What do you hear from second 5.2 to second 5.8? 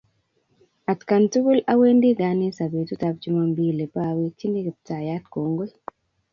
kongoi.